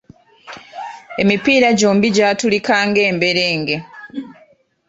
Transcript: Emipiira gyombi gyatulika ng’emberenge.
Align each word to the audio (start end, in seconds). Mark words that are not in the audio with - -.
Emipiira 1.21 1.69
gyombi 1.79 2.07
gyatulika 2.15 2.75
ng’emberenge. 2.89 3.75